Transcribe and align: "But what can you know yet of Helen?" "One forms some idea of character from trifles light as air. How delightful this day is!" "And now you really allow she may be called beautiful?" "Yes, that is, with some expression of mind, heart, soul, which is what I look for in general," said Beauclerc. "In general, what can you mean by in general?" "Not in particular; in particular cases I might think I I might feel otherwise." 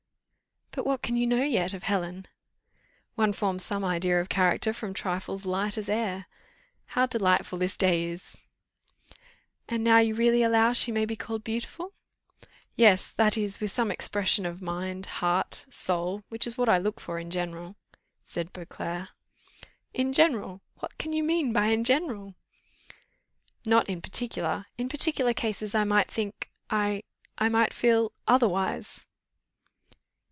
"But 0.73 0.85
what 0.85 1.01
can 1.01 1.17
you 1.17 1.27
know 1.27 1.43
yet 1.43 1.73
of 1.73 1.83
Helen?" 1.83 2.27
"One 3.15 3.33
forms 3.33 3.63
some 3.65 3.83
idea 3.83 4.21
of 4.21 4.29
character 4.29 4.71
from 4.71 4.93
trifles 4.93 5.45
light 5.45 5.77
as 5.77 5.89
air. 5.89 6.27
How 6.85 7.05
delightful 7.05 7.57
this 7.59 7.75
day 7.75 8.05
is!" 8.05 8.47
"And 9.67 9.83
now 9.83 9.97
you 9.97 10.15
really 10.15 10.43
allow 10.43 10.71
she 10.71 10.89
may 10.93 11.03
be 11.03 11.17
called 11.17 11.43
beautiful?" 11.43 11.91
"Yes, 12.77 13.11
that 13.11 13.35
is, 13.37 13.59
with 13.59 13.69
some 13.69 13.91
expression 13.91 14.45
of 14.45 14.61
mind, 14.61 15.07
heart, 15.07 15.65
soul, 15.69 16.23
which 16.29 16.47
is 16.47 16.57
what 16.57 16.69
I 16.69 16.77
look 16.77 17.01
for 17.01 17.19
in 17.19 17.31
general," 17.31 17.75
said 18.23 18.53
Beauclerc. 18.53 19.09
"In 19.93 20.13
general, 20.13 20.61
what 20.79 20.97
can 20.97 21.11
you 21.11 21.21
mean 21.21 21.51
by 21.51 21.65
in 21.65 21.83
general?" 21.83 22.35
"Not 23.65 23.89
in 23.89 24.01
particular; 24.01 24.67
in 24.77 24.87
particular 24.87 25.33
cases 25.33 25.75
I 25.75 25.83
might 25.83 26.09
think 26.09 26.49
I 26.69 27.03
I 27.37 27.49
might 27.49 27.73
feel 27.73 28.13
otherwise." 28.25 29.05